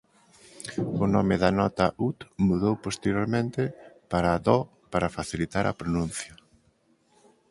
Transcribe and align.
O 1.03 1.05
nome 1.15 1.35
da 1.43 1.51
nota 1.59 1.85
ut 2.07 2.17
mudou 2.47 2.73
posteriormente 2.85 3.61
para 4.11 4.31
dó 4.47 4.59
para 4.91 5.13
facilitar 5.17 5.65
a 5.67 5.77
pronuncia. 5.81 6.33